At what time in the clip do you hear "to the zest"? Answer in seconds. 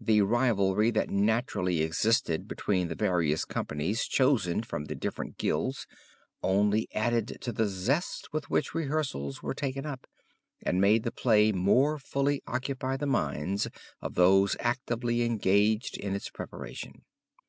7.40-8.28